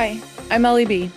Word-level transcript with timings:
Hi, 0.00 0.20
I'm 0.52 0.64
Ellie 0.64 0.84
B. 0.84 1.10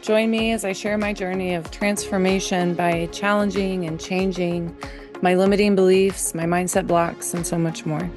Join 0.00 0.30
me 0.30 0.52
as 0.52 0.64
I 0.64 0.72
share 0.72 0.96
my 0.96 1.12
journey 1.12 1.54
of 1.54 1.70
transformation 1.70 2.72
by 2.72 3.04
challenging 3.12 3.84
and 3.84 4.00
changing 4.00 4.74
my 5.20 5.34
limiting 5.34 5.76
beliefs, 5.76 6.34
my 6.34 6.44
mindset 6.44 6.86
blocks, 6.86 7.34
and 7.34 7.46
so 7.46 7.58
much 7.58 7.84
more. 7.84 8.10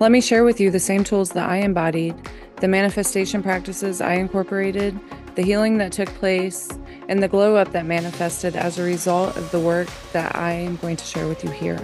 Let 0.00 0.12
me 0.12 0.20
share 0.20 0.44
with 0.44 0.60
you 0.60 0.70
the 0.70 0.78
same 0.78 1.02
tools 1.02 1.30
that 1.30 1.48
I 1.48 1.60
embodied, 1.60 2.14
the 2.56 2.68
manifestation 2.68 3.42
practices 3.42 4.02
I 4.02 4.16
incorporated, 4.16 5.00
the 5.34 5.44
healing 5.44 5.78
that 5.78 5.92
took 5.92 6.10
place, 6.16 6.68
and 7.08 7.22
the 7.22 7.28
glow 7.28 7.56
up 7.56 7.72
that 7.72 7.86
manifested 7.86 8.54
as 8.54 8.78
a 8.78 8.82
result 8.82 9.34
of 9.34 9.50
the 9.50 9.60
work 9.60 9.88
that 10.12 10.36
I 10.36 10.52
am 10.52 10.76
going 10.76 10.96
to 10.96 11.04
share 11.06 11.26
with 11.26 11.42
you 11.42 11.48
here. 11.48 11.80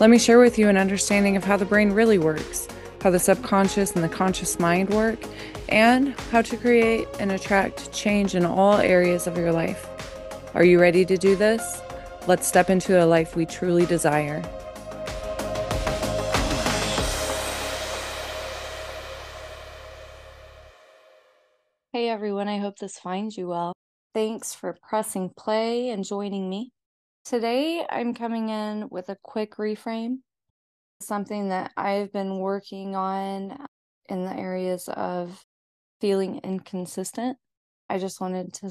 Let 0.00 0.10
me 0.10 0.18
share 0.18 0.40
with 0.40 0.58
you 0.58 0.68
an 0.68 0.76
understanding 0.76 1.36
of 1.36 1.44
how 1.44 1.56
the 1.56 1.66
brain 1.66 1.92
really 1.92 2.18
works, 2.18 2.66
how 3.02 3.10
the 3.10 3.18
subconscious 3.18 3.92
and 3.92 4.04
the 4.04 4.08
conscious 4.08 4.60
mind 4.60 4.88
work, 4.90 5.18
and 5.68 6.14
how 6.30 6.40
to 6.40 6.56
create 6.56 7.08
and 7.18 7.32
attract 7.32 7.92
change 7.92 8.34
in 8.34 8.44
all 8.46 8.76
areas 8.76 9.26
of 9.26 9.36
your 9.36 9.50
life. 9.50 9.88
Are 10.54 10.64
you 10.64 10.80
ready 10.80 11.04
to 11.06 11.16
do 11.16 11.34
this? 11.34 11.82
Let's 12.28 12.46
step 12.46 12.70
into 12.70 13.02
a 13.02 13.06
life 13.06 13.34
we 13.34 13.46
truly 13.46 13.86
desire. 13.86 14.40
Hey 21.92 22.08
everyone, 22.08 22.48
I 22.48 22.58
hope 22.58 22.78
this 22.78 22.98
finds 22.98 23.36
you 23.36 23.48
well. 23.48 23.72
Thanks 24.14 24.54
for 24.54 24.78
pressing 24.88 25.30
play 25.36 25.90
and 25.90 26.04
joining 26.04 26.48
me. 26.48 26.70
Today 27.24 27.84
I'm 27.90 28.14
coming 28.14 28.48
in 28.48 28.88
with 28.90 29.08
a 29.08 29.16
quick 29.22 29.56
reframe, 29.56 30.18
something 31.04 31.48
that 31.48 31.72
I've 31.76 32.12
been 32.12 32.38
working 32.38 32.96
on 32.96 33.56
in 34.08 34.24
the 34.24 34.34
areas 34.34 34.88
of 34.88 35.44
feeling 36.00 36.40
inconsistent. 36.42 37.36
I 37.88 37.98
just 37.98 38.20
wanted 38.20 38.52
to 38.54 38.70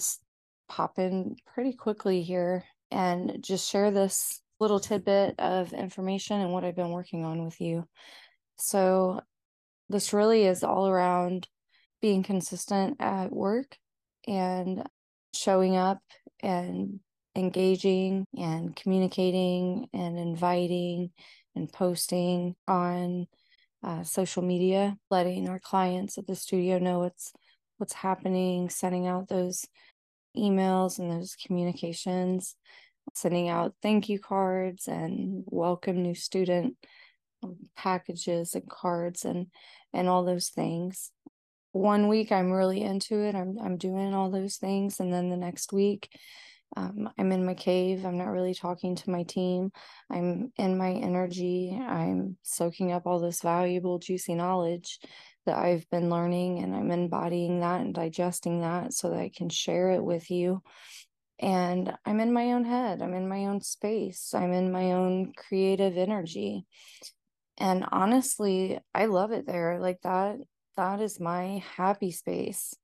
pop 0.67 0.99
in 0.99 1.35
pretty 1.45 1.73
quickly 1.73 2.23
here 2.23 2.63
and 2.91 3.37
just 3.41 3.69
share 3.69 3.91
this 3.91 4.41
little 4.59 4.79
tidbit 4.79 5.35
of 5.39 5.73
information 5.73 6.39
and 6.41 6.51
what 6.53 6.63
I've 6.63 6.75
been 6.75 6.91
working 6.91 7.25
on 7.25 7.43
with 7.43 7.59
you. 7.59 7.85
So, 8.57 9.21
this 9.89 10.13
really 10.13 10.45
is 10.45 10.63
all 10.63 10.87
around 10.87 11.47
being 12.01 12.23
consistent 12.23 12.97
at 12.99 13.31
work 13.31 13.77
and 14.27 14.83
showing 15.33 15.75
up 15.75 15.99
and 16.41 16.99
engaging 17.35 18.25
and 18.37 18.75
communicating 18.75 19.87
and 19.93 20.17
inviting 20.17 21.11
and 21.55 21.71
posting 21.71 22.55
on 22.67 23.27
uh, 23.83 24.03
social 24.03 24.43
media, 24.43 24.97
letting 25.09 25.49
our 25.49 25.59
clients 25.59 26.17
at 26.17 26.27
the 26.27 26.35
studio 26.35 26.77
know 26.77 26.99
what's 26.99 27.33
what's 27.77 27.93
happening, 27.93 28.69
sending 28.69 29.07
out 29.07 29.27
those 29.27 29.65
emails 30.37 30.99
and 30.99 31.11
those 31.11 31.35
communications, 31.35 32.55
sending 33.13 33.49
out 33.49 33.73
thank 33.81 34.07
you 34.07 34.19
cards 34.19 34.87
and 34.87 35.43
welcome 35.47 36.01
new 36.01 36.15
student 36.15 36.75
um, 37.43 37.57
packages 37.75 38.53
and 38.53 38.69
cards 38.69 39.25
and 39.25 39.47
and 39.93 40.07
all 40.07 40.23
those 40.23 40.49
things. 40.49 41.11
One 41.71 42.07
week 42.07 42.31
I'm 42.31 42.51
really 42.51 42.81
into 42.81 43.19
it. 43.21 43.35
I'm 43.35 43.57
I'm 43.59 43.77
doing 43.77 44.13
all 44.13 44.29
those 44.29 44.57
things 44.57 44.99
and 44.99 45.11
then 45.11 45.29
the 45.29 45.37
next 45.37 45.73
week 45.73 46.09
um, 46.77 47.09
I'm 47.17 47.31
in 47.31 47.45
my 47.45 47.53
cave. 47.53 48.05
I'm 48.05 48.17
not 48.17 48.29
really 48.29 48.53
talking 48.53 48.95
to 48.95 49.09
my 49.09 49.23
team. 49.23 49.71
I'm 50.09 50.51
in 50.57 50.77
my 50.77 50.91
energy. 50.91 51.77
I'm 51.79 52.37
soaking 52.43 52.91
up 52.91 53.05
all 53.05 53.19
this 53.19 53.41
valuable, 53.41 53.99
juicy 53.99 54.35
knowledge 54.35 54.99
that 55.45 55.57
I've 55.57 55.89
been 55.89 56.09
learning, 56.09 56.59
and 56.59 56.75
I'm 56.75 56.91
embodying 56.91 57.59
that 57.61 57.81
and 57.81 57.93
digesting 57.93 58.61
that 58.61 58.93
so 58.93 59.09
that 59.09 59.19
I 59.19 59.31
can 59.35 59.49
share 59.49 59.91
it 59.91 60.03
with 60.03 60.29
you. 60.31 60.61
And 61.39 61.93
I'm 62.05 62.19
in 62.19 62.31
my 62.31 62.53
own 62.53 62.63
head. 62.63 63.01
I'm 63.01 63.15
in 63.15 63.27
my 63.27 63.45
own 63.45 63.61
space. 63.61 64.33
I'm 64.33 64.53
in 64.53 64.71
my 64.71 64.91
own 64.91 65.33
creative 65.35 65.97
energy. 65.97 66.65
And 67.57 67.85
honestly, 67.91 68.79
I 68.93 69.05
love 69.05 69.31
it 69.31 69.47
there. 69.47 69.79
Like 69.79 70.01
that, 70.03 70.37
that 70.77 71.01
is 71.01 71.19
my 71.19 71.63
happy 71.75 72.11
space. 72.11 72.75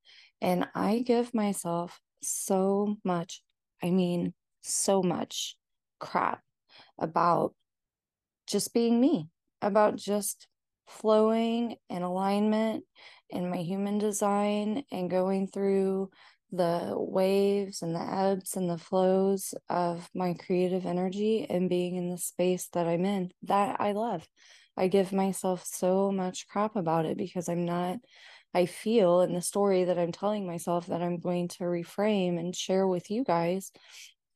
And 0.41 0.67
I 0.75 1.03
give 1.06 1.34
myself 1.34 2.00
so 2.22 2.97
much 3.03 3.41
I 3.83 3.89
mean, 3.89 4.33
so 4.61 5.01
much 5.01 5.55
crap 5.99 6.41
about 6.99 7.53
just 8.47 8.73
being 8.73 8.99
me, 8.99 9.29
about 9.61 9.95
just 9.95 10.47
flowing 10.88 11.75
and 11.89 12.03
alignment 12.03 12.83
in 13.29 13.49
my 13.49 13.57
human 13.57 13.97
design 13.97 14.83
and 14.91 15.09
going 15.09 15.47
through 15.47 16.09
the 16.51 16.93
waves 16.95 17.81
and 17.81 17.93
the 17.93 17.99
ebbs 17.99 18.55
and 18.55 18.69
the 18.69 18.77
flows 18.77 19.53
of 19.69 20.09
my 20.16 20.33
creative 20.33 20.85
energy 20.85 21.45
and 21.49 21.69
being 21.69 21.97
in 21.97 22.09
the 22.09 22.17
space 22.17 22.69
that 22.73 22.87
I'm 22.87 23.03
in 23.03 23.31
that 23.43 23.81
I 23.81 23.91
love. 23.91 24.25
I 24.77 24.87
give 24.87 25.11
myself 25.11 25.66
so 25.66 26.11
much 26.11 26.47
crap 26.47 26.75
about 26.75 27.05
it 27.05 27.17
because 27.17 27.49
I'm 27.49 27.66
not 27.66 27.97
I 28.53 28.66
feel 28.66 29.22
in 29.22 29.34
the 29.34 29.41
story 29.41 29.84
that 29.85 30.00
I'm 30.00 30.12
telling 30.12 30.47
myself 30.47 30.88
that 30.88 31.02
I'm 31.02 31.19
going 31.19 31.47
to 31.50 31.63
reframe 31.63 32.40
and 32.40 32.56
share 32.56 32.88
with 32.88 33.12
you 33.12 33.24
guys 33.24 33.72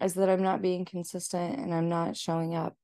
is 0.02 0.16
that 0.16 0.30
I'm 0.30 0.44
not 0.44 0.62
being 0.62 0.86
consistent 0.86 1.60
and 1.60 1.74
I'm 1.74 1.90
not 1.90 2.18
showing 2.18 2.56
up. 2.56 2.76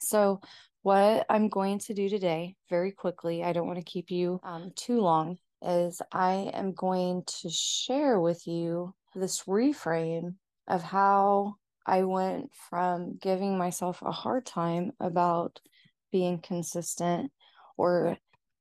So, 0.00 0.40
what 0.82 1.24
I'm 1.30 1.48
going 1.48 1.78
to 1.80 1.94
do 1.94 2.10
today, 2.10 2.56
very 2.68 2.92
quickly, 2.92 3.42
I 3.42 3.54
don't 3.54 3.66
want 3.66 3.78
to 3.78 3.84
keep 3.84 4.10
you 4.10 4.38
um, 4.42 4.70
too 4.76 5.00
long, 5.00 5.38
is 5.62 6.02
I 6.12 6.50
am 6.52 6.72
going 6.74 7.22
to 7.40 7.48
share 7.48 8.20
with 8.20 8.46
you 8.46 8.94
this 9.14 9.44
reframe 9.44 10.34
of 10.68 10.82
how 10.82 11.54
I 11.86 12.02
went 12.02 12.50
from 12.68 13.16
giving 13.16 13.56
myself 13.56 14.02
a 14.02 14.12
hard 14.12 14.44
time 14.44 14.92
about 15.00 15.60
being 16.12 16.38
consistent 16.38 17.32
or 17.78 18.18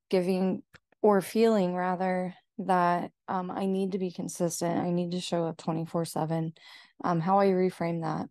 giving 0.10 0.64
or 1.04 1.22
feeling 1.22 1.76
rather 1.76 2.34
that 2.58 3.12
um, 3.28 3.52
I 3.52 3.66
need 3.66 3.92
to 3.92 4.00
be 4.00 4.10
consistent. 4.10 4.80
I 4.80 4.90
need 4.90 5.12
to 5.12 5.20
show 5.20 5.46
up 5.46 5.58
24 5.58 6.06
7. 6.06 6.54
Um, 7.04 7.20
how 7.20 7.40
I 7.40 7.48
reframe 7.48 8.02
that 8.02 8.30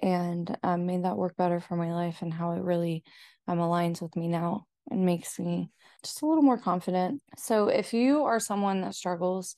and 0.00 0.56
um, 0.62 0.86
made 0.86 1.04
that 1.04 1.18
work 1.18 1.36
better 1.36 1.60
for 1.60 1.76
my 1.76 1.92
life 1.92 2.22
and 2.22 2.32
how 2.32 2.52
it 2.52 2.62
really 2.62 3.04
um, 3.46 3.58
aligns 3.58 4.00
with 4.00 4.16
me 4.16 4.26
now 4.26 4.64
and 4.90 5.04
makes 5.04 5.38
me 5.38 5.70
just 6.02 6.22
a 6.22 6.26
little 6.26 6.42
more 6.42 6.58
confident. 6.58 7.20
So, 7.36 7.68
if 7.68 7.92
you 7.92 8.24
are 8.24 8.40
someone 8.40 8.80
that 8.80 8.94
struggles 8.94 9.54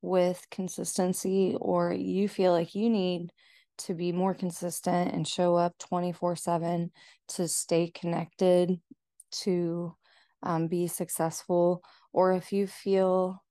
with 0.00 0.46
consistency 0.50 1.56
or 1.60 1.92
you 1.92 2.28
feel 2.28 2.52
like 2.52 2.76
you 2.76 2.88
need 2.88 3.32
to 3.78 3.94
be 3.94 4.12
more 4.12 4.34
consistent 4.34 5.12
and 5.12 5.26
show 5.26 5.56
up 5.56 5.76
24 5.78 6.36
7 6.36 6.92
to 7.28 7.48
stay 7.48 7.90
connected 7.90 8.78
to 9.30 9.94
um, 10.42 10.68
be 10.68 10.86
successful, 10.86 11.82
or 12.12 12.32
if 12.32 12.52
you 12.52 12.66
feel 12.66 13.42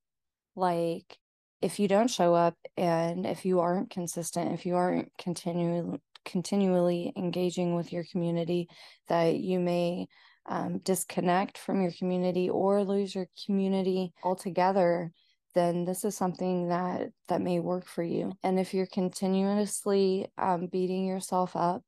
like 0.56 1.18
if 1.60 1.78
you 1.78 1.88
don't 1.88 2.10
show 2.10 2.34
up 2.34 2.56
and 2.76 3.26
if 3.26 3.44
you 3.44 3.60
aren't 3.60 3.90
consistent, 3.90 4.52
if 4.52 4.66
you 4.66 4.76
aren't 4.76 5.10
continually 5.18 6.00
continually 6.24 7.12
engaging 7.16 7.74
with 7.74 7.92
your 7.92 8.04
community, 8.12 8.68
that 9.08 9.36
you 9.36 9.58
may 9.58 10.06
um, 10.46 10.78
disconnect 10.78 11.56
from 11.58 11.80
your 11.80 11.92
community 11.92 12.50
or 12.50 12.84
lose 12.84 13.14
your 13.14 13.28
community 13.46 14.12
altogether 14.22 15.12
then 15.54 15.84
this 15.84 16.04
is 16.04 16.16
something 16.16 16.68
that 16.68 17.08
that 17.26 17.40
may 17.40 17.58
work 17.58 17.86
for 17.86 18.02
you. 18.02 18.32
And 18.42 18.60
if 18.60 18.74
you're 18.74 18.86
continuously 18.86 20.28
um, 20.38 20.68
beating 20.70 21.04
yourself 21.04 21.56
up 21.56 21.82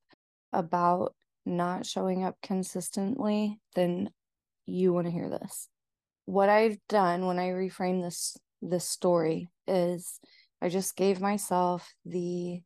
about 0.52 1.14
not 1.46 1.86
showing 1.86 2.24
up 2.24 2.36
consistently 2.42 3.60
then 3.74 4.10
you 4.70 4.92
want 4.92 5.06
to 5.06 5.12
hear 5.12 5.28
this. 5.28 5.68
What 6.24 6.48
I've 6.48 6.78
done 6.88 7.26
when 7.26 7.38
I 7.38 7.48
reframe 7.48 8.02
this 8.02 8.36
this 8.62 8.88
story 8.88 9.48
is 9.66 10.20
I 10.62 10.68
just 10.68 10.96
gave 10.96 11.20
myself 11.20 11.92
the 12.04 12.60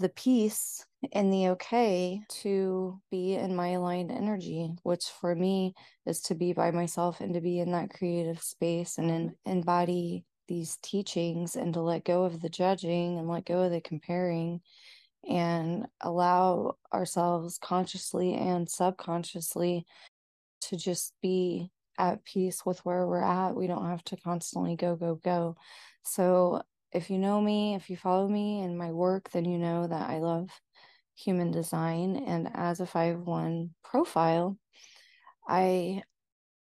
the 0.00 0.08
peace 0.08 0.84
and 1.12 1.32
the 1.32 1.48
okay 1.50 2.20
to 2.28 3.00
be 3.10 3.34
in 3.34 3.54
my 3.54 3.68
aligned 3.68 4.10
energy, 4.10 4.72
which 4.82 5.04
for 5.20 5.34
me 5.34 5.74
is 6.06 6.20
to 6.22 6.34
be 6.34 6.52
by 6.52 6.70
myself 6.70 7.20
and 7.20 7.34
to 7.34 7.40
be 7.40 7.60
in 7.60 7.70
that 7.72 7.90
creative 7.90 8.40
space 8.42 8.98
and 8.98 9.10
in, 9.10 9.34
embody 9.44 10.24
these 10.48 10.78
teachings 10.82 11.56
and 11.56 11.74
to 11.74 11.80
let 11.80 12.04
go 12.04 12.24
of 12.24 12.40
the 12.40 12.48
judging 12.48 13.18
and 13.18 13.28
let 13.28 13.46
go 13.46 13.62
of 13.62 13.70
the 13.70 13.80
comparing 13.80 14.60
and 15.28 15.86
allow 16.00 16.76
ourselves 16.92 17.58
consciously 17.58 18.34
and 18.34 18.68
subconsciously 18.68 19.86
to 20.68 20.76
just 20.76 21.12
be 21.22 21.70
at 21.98 22.24
peace 22.24 22.64
with 22.66 22.84
where 22.84 23.06
we're 23.06 23.22
at. 23.22 23.54
We 23.54 23.66
don't 23.66 23.86
have 23.86 24.04
to 24.04 24.16
constantly 24.16 24.76
go, 24.76 24.96
go, 24.96 25.16
go. 25.16 25.56
So, 26.04 26.62
if 26.92 27.10
you 27.10 27.18
know 27.18 27.40
me, 27.40 27.74
if 27.74 27.90
you 27.90 27.96
follow 27.96 28.28
me 28.28 28.62
in 28.62 28.76
my 28.76 28.92
work, 28.92 29.30
then 29.30 29.44
you 29.44 29.58
know 29.58 29.86
that 29.86 30.10
I 30.10 30.18
love 30.18 30.48
human 31.16 31.50
design. 31.50 32.16
And 32.16 32.48
as 32.54 32.80
a 32.80 32.86
5 32.86 33.20
1 33.20 33.70
profile, 33.82 34.56
I 35.48 36.02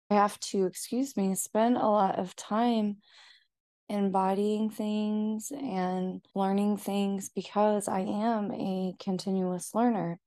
have 0.10 0.40
to, 0.40 0.66
excuse 0.66 1.16
me, 1.16 1.36
spend 1.36 1.78
a 1.78 1.88
lot 1.88 2.18
of 2.18 2.36
time 2.36 2.98
embodying 3.90 4.70
things 4.70 5.52
and 5.52 6.22
learning 6.34 6.78
things 6.78 7.30
because 7.30 7.88
I 7.88 8.02
am 8.02 8.52
a 8.52 8.96
continuous 9.00 9.76
learner. 9.76 10.20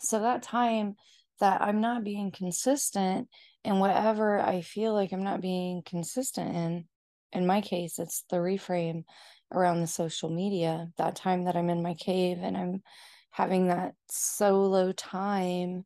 So 0.00 0.20
that 0.20 0.42
time 0.42 0.96
that 1.40 1.62
I'm 1.62 1.80
not 1.80 2.04
being 2.04 2.30
consistent 2.30 3.28
in 3.64 3.78
whatever 3.78 4.40
I 4.40 4.60
feel 4.60 4.94
like 4.94 5.12
I'm 5.12 5.24
not 5.24 5.40
being 5.40 5.82
consistent 5.84 6.54
in, 6.54 6.84
in 7.32 7.46
my 7.46 7.60
case, 7.60 7.98
it's 7.98 8.24
the 8.30 8.36
reframe 8.36 9.04
around 9.52 9.80
the 9.80 9.86
social 9.86 10.30
media, 10.30 10.88
that 10.98 11.16
time 11.16 11.44
that 11.44 11.56
I'm 11.56 11.70
in 11.70 11.82
my 11.82 11.94
cave 11.94 12.38
and 12.40 12.56
I'm 12.56 12.82
having 13.30 13.68
that 13.68 13.94
solo 14.10 14.92
time 14.92 15.84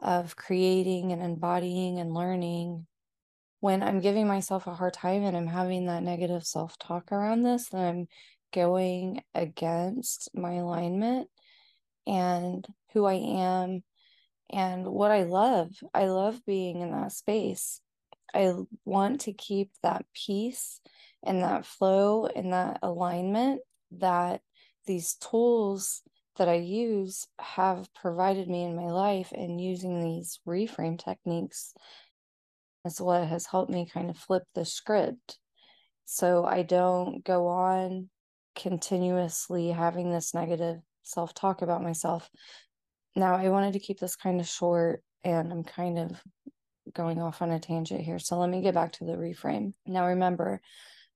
of 0.00 0.36
creating 0.36 1.12
and 1.12 1.22
embodying 1.22 1.98
and 1.98 2.14
learning. 2.14 2.86
When 3.60 3.82
I'm 3.82 4.00
giving 4.00 4.28
myself 4.28 4.66
a 4.66 4.74
hard 4.74 4.94
time 4.94 5.24
and 5.24 5.36
I'm 5.36 5.48
having 5.48 5.86
that 5.86 6.02
negative 6.02 6.44
self 6.44 6.78
talk 6.78 7.10
around 7.10 7.42
this, 7.42 7.68
then 7.70 7.84
I'm 7.84 8.08
going 8.52 9.22
against 9.34 10.30
my 10.34 10.54
alignment 10.54 11.28
and 12.06 12.66
who 12.92 13.04
I 13.04 13.14
am 13.14 13.82
and 14.50 14.86
what 14.86 15.10
I 15.10 15.24
love. 15.24 15.70
I 15.92 16.06
love 16.06 16.44
being 16.46 16.80
in 16.80 16.92
that 16.92 17.12
space. 17.12 17.80
I 18.34 18.52
want 18.84 19.22
to 19.22 19.32
keep 19.32 19.70
that 19.82 20.04
peace 20.14 20.80
and 21.24 21.42
that 21.42 21.66
flow 21.66 22.26
and 22.26 22.52
that 22.52 22.78
alignment 22.82 23.60
that 23.92 24.40
these 24.86 25.14
tools 25.14 26.02
that 26.36 26.48
I 26.48 26.54
use 26.54 27.26
have 27.38 27.92
provided 27.94 28.48
me 28.48 28.64
in 28.64 28.76
my 28.76 28.90
life 28.90 29.32
and 29.32 29.60
using 29.60 30.00
these 30.00 30.40
reframe 30.46 31.02
techniques 31.02 31.74
is 32.84 33.00
what 33.00 33.26
has 33.26 33.46
helped 33.46 33.70
me 33.70 33.88
kind 33.92 34.08
of 34.08 34.16
flip 34.16 34.44
the 34.54 34.64
script. 34.64 35.38
So 36.04 36.44
I 36.44 36.62
don't 36.62 37.24
go 37.24 37.48
on 37.48 38.08
continuously 38.54 39.68
having 39.68 40.10
this 40.10 40.32
negative 40.34 40.78
self 41.02 41.34
talk 41.34 41.62
about 41.62 41.82
myself. 41.82 42.30
Now, 43.18 43.34
I 43.34 43.48
wanted 43.48 43.72
to 43.72 43.80
keep 43.80 43.98
this 43.98 44.14
kind 44.14 44.40
of 44.40 44.46
short 44.46 45.02
and 45.24 45.50
I'm 45.50 45.64
kind 45.64 45.98
of 45.98 46.22
going 46.94 47.20
off 47.20 47.42
on 47.42 47.50
a 47.50 47.58
tangent 47.58 48.00
here. 48.00 48.20
So 48.20 48.38
let 48.38 48.48
me 48.48 48.62
get 48.62 48.74
back 48.74 48.92
to 48.92 49.04
the 49.04 49.14
reframe. 49.14 49.72
Now, 49.84 50.06
remember, 50.06 50.60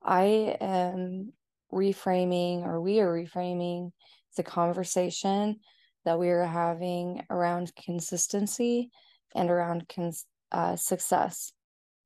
I 0.03 0.57
am 0.61 1.33
reframing, 1.73 2.65
or 2.65 2.81
we 2.81 2.99
are 2.99 3.09
reframing 3.09 3.93
the 4.37 4.43
conversation 4.43 5.61
that 6.05 6.19
we 6.19 6.29
are 6.31 6.45
having 6.45 7.25
around 7.31 7.73
consistency 7.77 8.91
and 9.37 9.49
around 9.49 9.89
cons- 9.89 10.27
uh, 10.51 10.75
success. 10.75 11.53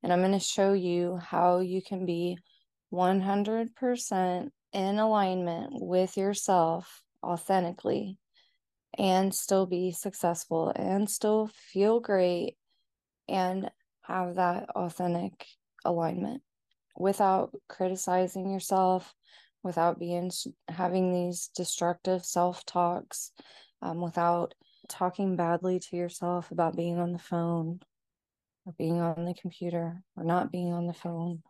And 0.02 0.12
I'm 0.12 0.20
going 0.20 0.32
to 0.32 0.40
show 0.40 0.74
you 0.74 1.16
how 1.16 1.60
you 1.60 1.80
can 1.80 2.04
be 2.04 2.36
100% 2.92 4.50
in 4.74 4.98
alignment 4.98 5.70
with 5.72 6.18
yourself 6.18 7.02
authentically 7.24 8.18
and 8.98 9.34
still 9.34 9.66
be 9.66 9.92
successful 9.92 10.72
and 10.74 11.08
still 11.08 11.50
feel 11.54 12.00
great 12.00 12.56
and 13.28 13.70
have 14.02 14.36
that 14.36 14.70
authentic 14.70 15.46
alignment 15.84 16.42
without 16.96 17.54
criticizing 17.68 18.50
yourself, 18.50 19.14
without 19.62 19.98
being 19.98 20.30
having 20.68 21.12
these 21.12 21.50
destructive 21.54 22.24
self 22.24 22.64
talks, 22.64 23.32
um, 23.82 24.00
without 24.00 24.54
talking 24.88 25.36
badly 25.36 25.80
to 25.80 25.96
yourself 25.96 26.50
about 26.50 26.76
being 26.76 26.98
on 26.98 27.12
the 27.12 27.18
phone 27.18 27.80
or 28.64 28.72
being 28.78 29.00
on 29.00 29.24
the 29.24 29.34
computer 29.34 30.02
or 30.16 30.24
not 30.24 30.50
being 30.50 30.72
on 30.72 30.86
the 30.86 30.92
phone 30.92 31.42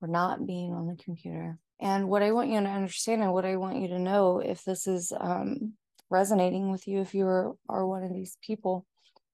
or 0.00 0.08
not 0.08 0.46
being 0.46 0.72
on 0.72 0.86
the 0.86 0.96
computer. 0.96 1.58
And 1.80 2.08
what 2.08 2.22
I 2.22 2.32
want 2.32 2.50
you 2.50 2.60
to 2.60 2.66
understand 2.66 3.22
and 3.22 3.32
what 3.32 3.44
I 3.44 3.56
want 3.56 3.80
you 3.80 3.88
to 3.88 3.98
know, 3.98 4.38
if 4.38 4.64
this 4.64 4.86
is 4.86 5.12
um, 5.18 5.74
resonating 6.10 6.70
with 6.70 6.86
you, 6.86 7.00
if 7.00 7.14
you 7.14 7.26
are, 7.26 7.54
are 7.68 7.86
one 7.86 8.02
of 8.02 8.12
these 8.12 8.36
people, 8.42 8.86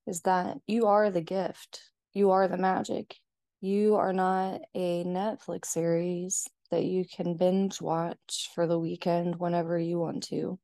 is 0.07 0.23
that 0.23 0.59
you 0.67 0.87
are 0.87 1.11
the 1.11 1.21
gift, 1.21 1.83
you 2.13 2.31
are 2.31 2.49
the 2.49 2.59
magic. 2.59 3.17
You 3.61 3.97
are 3.97 4.15
not 4.15 4.63
a 4.75 5.05
Netflix 5.05 5.67
series 5.67 6.49
that 6.71 6.85
you 6.85 7.05
can 7.05 7.37
binge 7.37 7.81
watch 7.81 8.51
for 8.55 8.67
the 8.67 8.79
weekend 8.79 9.37
whenever 9.37 9.79
you 9.79 9.99
want 9.99 10.25
to. 10.25 10.59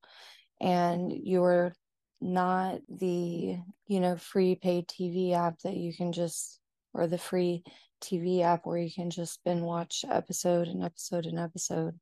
And 0.60 1.12
you're 1.12 1.74
not 2.20 2.78
the, 2.88 3.58
you 3.86 4.00
know, 4.00 4.16
free 4.16 4.54
paid 4.54 4.88
TV 4.88 5.34
app 5.34 5.58
that 5.60 5.76
you 5.76 5.94
can 5.94 6.12
just 6.12 6.58
or 6.94 7.06
the 7.06 7.18
free 7.18 7.62
TV 8.00 8.42
app 8.42 8.64
where 8.64 8.78
you 8.78 8.90
can 8.90 9.10
just 9.10 9.44
binge 9.44 9.62
watch 9.62 10.04
episode 10.10 10.68
and 10.68 10.82
episode 10.82 11.26
and 11.26 11.38
episode 11.38 11.98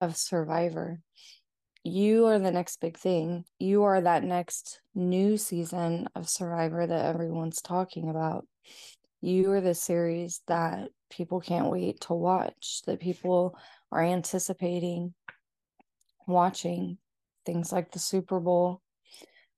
of 0.00 0.16
Survivor. 0.16 1.00
You 1.82 2.26
are 2.26 2.38
the 2.38 2.50
next 2.50 2.80
big 2.80 2.98
thing. 2.98 3.44
You 3.58 3.84
are 3.84 4.00
that 4.00 4.22
next 4.22 4.82
new 4.94 5.38
season 5.38 6.08
of 6.14 6.28
Survivor 6.28 6.86
that 6.86 7.06
everyone's 7.06 7.62
talking 7.62 8.10
about. 8.10 8.46
You 9.22 9.50
are 9.52 9.62
the 9.62 9.74
series 9.74 10.42
that 10.46 10.88
people 11.10 11.40
can't 11.40 11.70
wait 11.70 12.00
to 12.02 12.12
watch, 12.12 12.82
that 12.86 13.00
people 13.00 13.56
are 13.90 14.02
anticipating 14.02 15.14
watching. 16.26 16.98
Things 17.46 17.72
like 17.72 17.90
the 17.92 17.98
Super 17.98 18.40
Bowl 18.40 18.82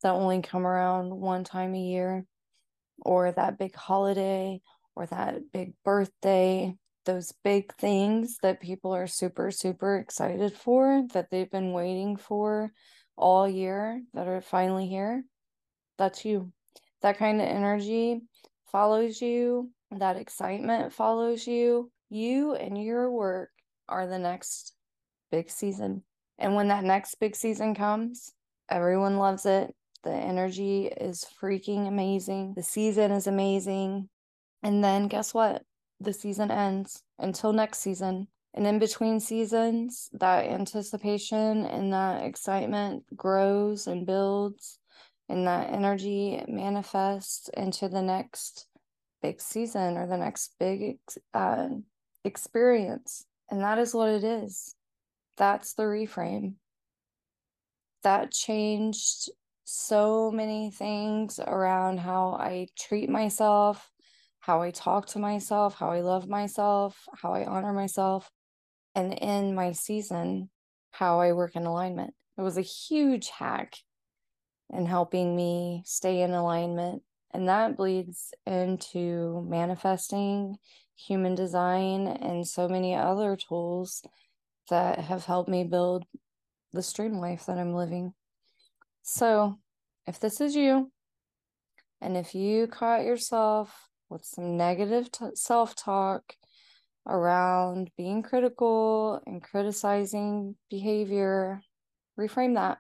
that 0.02 0.12
only 0.12 0.42
come 0.42 0.64
around 0.64 1.10
one 1.10 1.42
time 1.42 1.74
a 1.74 1.80
year 1.80 2.24
or 3.00 3.32
that 3.32 3.58
big 3.58 3.74
holiday 3.74 4.60
or 4.94 5.06
that 5.06 5.50
big 5.52 5.74
birthday, 5.84 6.76
those 7.04 7.32
big 7.44 7.74
things 7.74 8.36
that 8.42 8.60
people 8.60 8.94
are 8.94 9.06
super, 9.06 9.50
super 9.50 9.96
excited 9.96 10.52
for, 10.52 11.04
that 11.12 11.30
they've 11.30 11.50
been 11.50 11.72
waiting 11.72 12.16
for 12.16 12.72
all 13.16 13.48
year, 13.48 14.02
that 14.14 14.28
are 14.28 14.40
finally 14.40 14.86
here. 14.86 15.24
That's 15.98 16.24
you. 16.24 16.52
That 17.02 17.18
kind 17.18 17.40
of 17.40 17.48
energy 17.48 18.22
follows 18.70 19.20
you, 19.20 19.70
that 19.90 20.16
excitement 20.16 20.92
follows 20.92 21.46
you. 21.46 21.90
You 22.08 22.54
and 22.54 22.82
your 22.82 23.10
work 23.10 23.50
are 23.88 24.06
the 24.06 24.18
next 24.18 24.74
big 25.30 25.50
season. 25.50 26.04
And 26.38 26.54
when 26.54 26.68
that 26.68 26.84
next 26.84 27.16
big 27.16 27.36
season 27.36 27.74
comes, 27.74 28.32
everyone 28.68 29.18
loves 29.18 29.46
it. 29.46 29.74
The 30.02 30.12
energy 30.12 30.86
is 30.86 31.26
freaking 31.40 31.86
amazing. 31.86 32.54
The 32.56 32.62
season 32.62 33.12
is 33.12 33.26
amazing. 33.26 34.08
And 34.62 34.82
then 34.82 35.08
guess 35.08 35.32
what? 35.32 35.62
The 36.02 36.12
season 36.12 36.50
ends 36.50 37.04
until 37.20 37.52
next 37.52 37.78
season. 37.78 38.26
And 38.54 38.66
in 38.66 38.80
between 38.80 39.20
seasons, 39.20 40.10
that 40.12 40.46
anticipation 40.46 41.64
and 41.64 41.92
that 41.92 42.24
excitement 42.24 43.04
grows 43.16 43.86
and 43.86 44.04
builds, 44.04 44.80
and 45.28 45.46
that 45.46 45.72
energy 45.72 46.42
manifests 46.48 47.48
into 47.56 47.88
the 47.88 48.02
next 48.02 48.66
big 49.22 49.40
season 49.40 49.96
or 49.96 50.08
the 50.08 50.16
next 50.16 50.56
big 50.58 50.98
uh, 51.34 51.68
experience. 52.24 53.24
And 53.48 53.60
that 53.60 53.78
is 53.78 53.94
what 53.94 54.08
it 54.08 54.24
is. 54.24 54.74
That's 55.36 55.74
the 55.74 55.84
reframe. 55.84 56.54
That 58.02 58.32
changed 58.32 59.30
so 59.62 60.32
many 60.32 60.72
things 60.72 61.38
around 61.38 62.00
how 62.00 62.32
I 62.32 62.66
treat 62.76 63.08
myself, 63.08 63.91
how 64.42 64.60
I 64.60 64.72
talk 64.72 65.06
to 65.06 65.20
myself, 65.20 65.76
how 65.76 65.90
I 65.90 66.00
love 66.00 66.28
myself, 66.28 67.08
how 67.14 67.32
I 67.32 67.44
honor 67.44 67.72
myself, 67.72 68.28
and 68.92 69.14
in 69.14 69.54
my 69.54 69.70
season, 69.70 70.50
how 70.90 71.20
I 71.20 71.32
work 71.32 71.54
in 71.54 71.64
alignment. 71.64 72.12
It 72.36 72.42
was 72.42 72.58
a 72.58 72.62
huge 72.62 73.30
hack 73.30 73.76
in 74.68 74.84
helping 74.86 75.36
me 75.36 75.82
stay 75.86 76.22
in 76.22 76.32
alignment. 76.32 77.02
And 77.32 77.48
that 77.48 77.76
bleeds 77.76 78.34
into 78.44 79.46
manifesting, 79.48 80.56
human 80.96 81.36
design, 81.36 82.08
and 82.08 82.46
so 82.46 82.68
many 82.68 82.96
other 82.96 83.36
tools 83.36 84.02
that 84.70 84.98
have 84.98 85.24
helped 85.24 85.48
me 85.48 85.62
build 85.62 86.04
the 86.72 86.82
stream 86.82 87.18
life 87.18 87.46
that 87.46 87.58
I'm 87.58 87.74
living. 87.74 88.12
So, 89.02 89.60
if 90.04 90.18
this 90.18 90.40
is 90.40 90.56
you, 90.56 90.90
and 92.00 92.16
if 92.16 92.34
you 92.34 92.66
caught 92.66 93.04
yourself 93.04 93.88
with 94.12 94.24
some 94.24 94.56
negative 94.56 95.10
t- 95.10 95.26
self 95.34 95.74
talk 95.74 96.36
around 97.06 97.90
being 97.96 98.22
critical 98.22 99.20
and 99.26 99.42
criticizing 99.42 100.54
behavior, 100.70 101.60
reframe 102.18 102.54
that. 102.54 102.78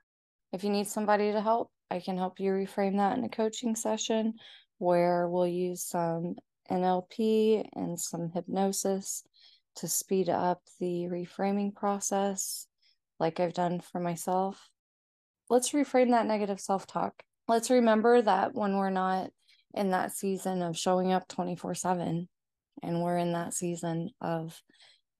If 0.52 0.62
you 0.62 0.70
need 0.70 0.86
somebody 0.86 1.32
to 1.32 1.40
help, 1.40 1.70
I 1.90 2.00
can 2.00 2.16
help 2.16 2.38
you 2.38 2.52
reframe 2.52 2.98
that 2.98 3.16
in 3.16 3.24
a 3.24 3.28
coaching 3.28 3.74
session 3.74 4.34
where 4.78 5.28
we'll 5.28 5.46
use 5.46 5.82
some 5.82 6.36
NLP 6.70 7.66
and 7.74 7.98
some 7.98 8.30
hypnosis 8.32 9.24
to 9.76 9.88
speed 9.88 10.28
up 10.28 10.60
the 10.80 11.08
reframing 11.10 11.74
process, 11.74 12.66
like 13.18 13.40
I've 13.40 13.54
done 13.54 13.80
for 13.80 14.00
myself. 14.00 14.68
Let's 15.48 15.70
reframe 15.70 16.10
that 16.10 16.26
negative 16.26 16.60
self 16.60 16.86
talk. 16.86 17.22
Let's 17.48 17.70
remember 17.70 18.22
that 18.22 18.54
when 18.54 18.76
we're 18.76 18.90
not 18.90 19.30
in 19.74 19.90
that 19.90 20.12
season 20.12 20.62
of 20.62 20.76
showing 20.76 21.12
up 21.12 21.28
24 21.28 21.74
7 21.74 22.28
and 22.82 23.02
we're 23.02 23.18
in 23.18 23.32
that 23.32 23.54
season 23.54 24.10
of 24.20 24.60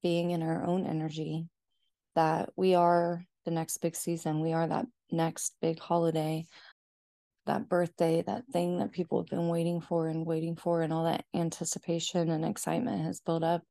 being 0.03 0.31
in 0.31 0.43
our 0.43 0.65
own 0.65 0.87
energy 0.87 1.47
that 2.15 2.51
we 2.57 2.75
are 2.75 3.25
the 3.45 3.51
next 3.51 3.79
big 3.79 3.97
season. 3.97 4.41
We 4.41 4.53
are 4.53 4.67
that 4.67 4.87
next 5.11 5.55
big 5.61 5.79
holiday, 5.79 6.45
that 7.47 7.69
birthday, 7.69 8.23
that 8.23 8.47
thing 8.53 8.79
that 8.79 8.93
people 8.93 9.21
have 9.21 9.29
been 9.29 9.49
waiting 9.49 9.81
for 9.81 10.09
and 10.09 10.27
waiting 10.27 10.57
for, 10.57 10.83
and 10.83 10.93
all 10.93 11.05
that 11.05 11.25
anticipation 11.35 12.31
and 12.31 12.45
excitement 12.45 13.05
has 13.05 13.21
built 13.21 13.43
up. 13.43 13.63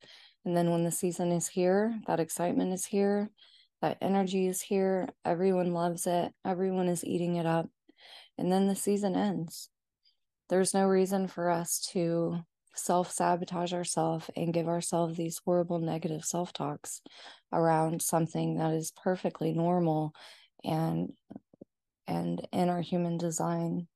And 0.46 0.56
then 0.56 0.72
when 0.72 0.84
the 0.84 0.92
season 0.92 1.32
is 1.32 1.48
here, 1.48 2.00
that 2.08 2.20
excitement 2.20 2.74
is 2.74 2.86
here, 2.86 3.30
that 3.82 3.98
energy 4.02 4.48
is 4.48 4.62
here. 4.62 5.10
Everyone 5.26 5.74
loves 5.74 6.08
it, 6.08 6.32
everyone 6.46 6.88
is 6.88 7.06
eating 7.06 7.36
it 7.36 7.46
up. 7.46 7.70
And 8.38 8.52
then 8.52 8.68
the 8.68 8.76
season 8.76 9.16
ends. 9.16 9.70
There's 10.51 10.74
no 10.74 10.86
reason 10.86 11.29
for 11.29 11.50
us 11.50 11.79
to 11.93 12.41
self 12.75 13.10
sabotage 13.10 13.72
ourselves 13.74 14.29
and 14.36 14.53
give 14.53 14.67
ourselves 14.67 15.15
these 15.15 15.39
horrible 15.46 15.79
negative 15.79 16.25
self 16.25 16.51
talks 16.51 17.01
around 17.53 18.01
something 18.01 18.58
that 18.58 18.74
is 18.74 18.91
perfectly 19.01 19.53
normal 19.53 20.13
and 20.65 21.13
and 22.05 22.46
in 22.51 22.67
our 22.67 22.81
human 22.81 23.17
design 23.17 23.88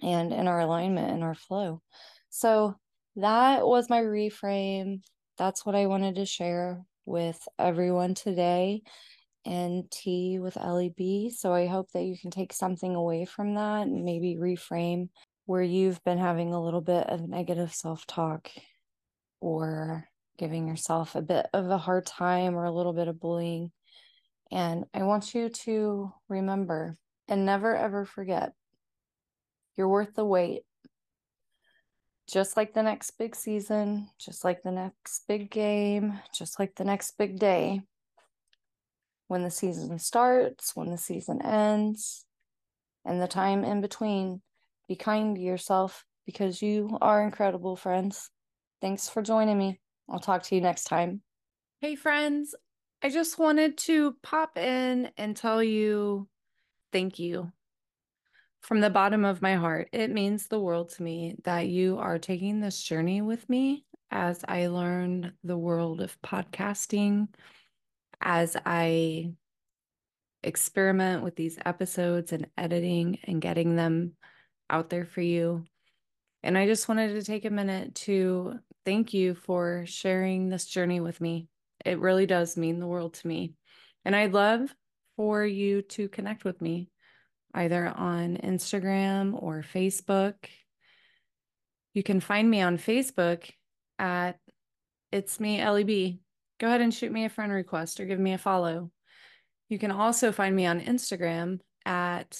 and 0.00 0.32
in 0.32 0.46
our 0.46 0.60
alignment 0.60 1.10
and 1.10 1.24
our 1.24 1.34
flow. 1.34 1.82
So 2.30 2.76
that 3.16 3.66
was 3.66 3.90
my 3.90 4.00
reframe. 4.00 5.00
That's 5.38 5.66
what 5.66 5.74
I 5.74 5.86
wanted 5.86 6.14
to 6.14 6.24
share 6.24 6.84
with 7.04 7.48
everyone 7.58 8.14
today 8.14 8.82
and 9.44 9.90
tea 9.90 10.38
with 10.38 10.56
Ellie 10.56 10.94
B. 10.96 11.30
So 11.30 11.52
I 11.52 11.66
hope 11.66 11.90
that 11.94 12.04
you 12.04 12.16
can 12.16 12.30
take 12.30 12.52
something 12.52 12.94
away 12.94 13.24
from 13.24 13.56
that 13.56 13.88
and 13.88 14.04
maybe 14.04 14.36
reframe 14.36 15.08
where 15.46 15.62
you've 15.62 16.02
been 16.04 16.18
having 16.18 16.52
a 16.52 16.62
little 16.62 16.80
bit 16.80 17.08
of 17.08 17.28
negative 17.28 17.72
self 17.74 18.06
talk 18.06 18.50
or 19.40 20.08
giving 20.38 20.66
yourself 20.66 21.14
a 21.14 21.22
bit 21.22 21.46
of 21.52 21.68
a 21.70 21.78
hard 21.78 22.06
time 22.06 22.56
or 22.56 22.64
a 22.64 22.72
little 22.72 22.92
bit 22.92 23.08
of 23.08 23.20
bullying. 23.20 23.70
And 24.50 24.84
I 24.94 25.02
want 25.02 25.34
you 25.34 25.48
to 25.48 26.12
remember 26.28 26.96
and 27.28 27.46
never 27.46 27.76
ever 27.76 28.04
forget 28.04 28.52
you're 29.76 29.88
worth 29.88 30.14
the 30.14 30.24
wait. 30.24 30.62
Just 32.26 32.56
like 32.56 32.72
the 32.72 32.82
next 32.82 33.12
big 33.12 33.36
season, 33.36 34.08
just 34.18 34.44
like 34.44 34.62
the 34.62 34.70
next 34.70 35.24
big 35.28 35.50
game, 35.50 36.20
just 36.32 36.58
like 36.58 36.74
the 36.74 36.84
next 36.84 37.18
big 37.18 37.38
day. 37.38 37.82
When 39.28 39.42
the 39.42 39.50
season 39.50 39.98
starts, 39.98 40.74
when 40.74 40.90
the 40.90 40.98
season 40.98 41.42
ends, 41.42 42.24
and 43.04 43.20
the 43.20 43.26
time 43.26 43.64
in 43.64 43.80
between, 43.80 44.40
be 44.88 44.96
kind 44.96 45.36
to 45.36 45.42
yourself 45.42 46.04
because 46.26 46.62
you 46.62 46.96
are 47.00 47.22
incredible, 47.22 47.76
friends. 47.76 48.30
Thanks 48.80 49.08
for 49.08 49.22
joining 49.22 49.58
me. 49.58 49.80
I'll 50.08 50.20
talk 50.20 50.42
to 50.44 50.54
you 50.54 50.60
next 50.60 50.84
time. 50.84 51.22
Hey, 51.80 51.96
friends. 51.96 52.54
I 53.02 53.10
just 53.10 53.38
wanted 53.38 53.76
to 53.78 54.16
pop 54.22 54.56
in 54.56 55.10
and 55.16 55.36
tell 55.36 55.62
you 55.62 56.28
thank 56.92 57.18
you 57.18 57.52
from 58.62 58.80
the 58.80 58.88
bottom 58.88 59.24
of 59.24 59.42
my 59.42 59.56
heart. 59.56 59.88
It 59.92 60.10
means 60.10 60.46
the 60.46 60.60
world 60.60 60.90
to 60.90 61.02
me 61.02 61.36
that 61.44 61.68
you 61.68 61.98
are 61.98 62.18
taking 62.18 62.60
this 62.60 62.82
journey 62.82 63.20
with 63.20 63.46
me 63.48 63.84
as 64.10 64.42
I 64.48 64.68
learn 64.68 65.32
the 65.42 65.58
world 65.58 66.00
of 66.00 66.16
podcasting, 66.22 67.28
as 68.22 68.56
I 68.64 69.32
experiment 70.42 71.22
with 71.24 71.36
these 71.36 71.58
episodes 71.64 72.32
and 72.32 72.46
editing 72.56 73.18
and 73.24 73.42
getting 73.42 73.76
them 73.76 74.12
out 74.70 74.90
there 74.90 75.04
for 75.04 75.20
you. 75.20 75.64
And 76.42 76.58
I 76.58 76.66
just 76.66 76.88
wanted 76.88 77.14
to 77.14 77.22
take 77.22 77.44
a 77.44 77.50
minute 77.50 77.94
to 77.96 78.58
thank 78.84 79.14
you 79.14 79.34
for 79.34 79.84
sharing 79.86 80.48
this 80.48 80.66
journey 80.66 81.00
with 81.00 81.20
me. 81.20 81.48
It 81.84 81.98
really 81.98 82.26
does 82.26 82.56
mean 82.56 82.80
the 82.80 82.86
world 82.86 83.14
to 83.14 83.26
me. 83.26 83.54
And 84.04 84.14
I'd 84.14 84.32
love 84.32 84.74
for 85.16 85.44
you 85.44 85.82
to 85.82 86.08
connect 86.08 86.44
with 86.44 86.60
me 86.60 86.90
either 87.54 87.86
on 87.86 88.36
Instagram 88.38 89.40
or 89.40 89.62
Facebook. 89.62 90.34
You 91.94 92.02
can 92.02 92.20
find 92.20 92.50
me 92.50 92.60
on 92.60 92.78
Facebook 92.78 93.48
at 93.98 94.38
It's 95.12 95.38
Me, 95.38 95.60
Ellie 95.60 95.84
B. 95.84 96.20
Go 96.58 96.66
ahead 96.66 96.80
and 96.80 96.92
shoot 96.92 97.12
me 97.12 97.24
a 97.24 97.30
friend 97.30 97.52
request 97.52 98.00
or 98.00 98.06
give 98.06 98.18
me 98.18 98.32
a 98.32 98.38
follow. 98.38 98.90
You 99.68 99.78
can 99.78 99.92
also 99.92 100.32
find 100.32 100.54
me 100.54 100.66
on 100.66 100.80
Instagram 100.80 101.60
at 101.86 102.38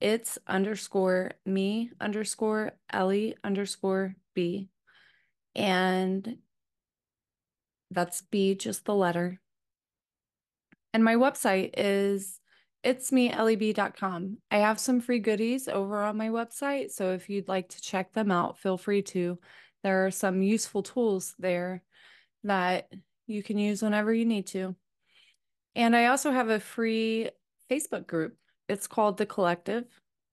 it's 0.00 0.38
underscore 0.46 1.32
me 1.44 1.90
underscore 2.00 2.72
Ellie 2.90 3.36
underscore 3.42 4.14
B. 4.34 4.68
And 5.54 6.38
that's 7.90 8.22
B, 8.22 8.54
just 8.54 8.84
the 8.84 8.94
letter. 8.94 9.40
And 10.94 11.02
my 11.02 11.16
website 11.16 11.74
is 11.76 12.40
it's 12.84 13.10
me 13.10 13.30
ellieb.com. 13.30 14.38
I 14.50 14.58
have 14.58 14.78
some 14.78 15.00
free 15.00 15.18
goodies 15.18 15.68
over 15.68 16.02
on 16.02 16.16
my 16.16 16.28
website. 16.28 16.92
So 16.92 17.12
if 17.12 17.28
you'd 17.28 17.48
like 17.48 17.70
to 17.70 17.82
check 17.82 18.12
them 18.12 18.30
out, 18.30 18.58
feel 18.58 18.78
free 18.78 19.02
to. 19.02 19.38
There 19.82 20.06
are 20.06 20.10
some 20.10 20.42
useful 20.42 20.82
tools 20.82 21.34
there 21.38 21.82
that 22.44 22.90
you 23.26 23.42
can 23.42 23.58
use 23.58 23.82
whenever 23.82 24.12
you 24.12 24.24
need 24.24 24.46
to. 24.48 24.76
And 25.74 25.94
I 25.94 26.06
also 26.06 26.30
have 26.30 26.48
a 26.48 26.60
free 26.60 27.30
Facebook 27.70 28.06
group 28.06 28.36
it's 28.68 28.86
called 28.86 29.16
The 29.16 29.26
Collective. 29.26 29.84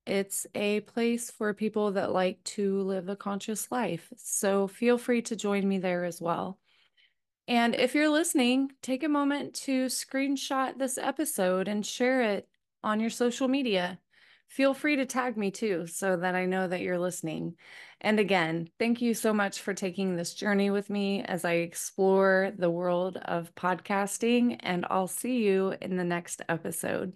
It's 0.05 0.45
a 0.53 0.81
place 0.81 1.31
for 1.31 1.53
people 1.53 1.93
that 1.93 2.11
like 2.11 2.43
to 2.43 2.81
live 2.81 3.09
a 3.09 3.15
conscious 3.15 3.71
life. 3.71 4.11
So 4.17 4.67
feel 4.67 4.97
free 4.97 5.21
to 5.23 5.35
join 5.35 5.67
me 5.67 5.79
there 5.79 6.05
as 6.05 6.21
well. 6.21 6.59
And 7.47 7.75
if 7.75 7.95
you're 7.95 8.09
listening, 8.09 8.71
take 8.81 9.03
a 9.03 9.09
moment 9.09 9.53
to 9.65 9.85
screenshot 9.85 10.77
this 10.77 10.97
episode 10.97 11.67
and 11.67 11.85
share 11.85 12.21
it 12.21 12.47
on 12.83 12.99
your 12.99 13.09
social 13.09 13.47
media. 13.47 13.99
Feel 14.47 14.73
free 14.73 14.95
to 14.95 15.05
tag 15.05 15.37
me 15.37 15.49
too 15.49 15.87
so 15.87 16.17
that 16.17 16.35
I 16.35 16.45
know 16.45 16.67
that 16.67 16.81
you're 16.81 16.99
listening. 16.99 17.55
And 18.01 18.19
again, 18.19 18.69
thank 18.77 19.01
you 19.01 19.13
so 19.13 19.33
much 19.33 19.59
for 19.61 19.73
taking 19.73 20.15
this 20.15 20.33
journey 20.33 20.69
with 20.69 20.89
me 20.89 21.23
as 21.23 21.45
I 21.45 21.53
explore 21.53 22.51
the 22.55 22.69
world 22.69 23.17
of 23.17 23.53
podcasting. 23.55 24.57
And 24.59 24.85
I'll 24.89 25.07
see 25.07 25.43
you 25.43 25.73
in 25.81 25.97
the 25.97 26.03
next 26.03 26.41
episode. 26.47 27.13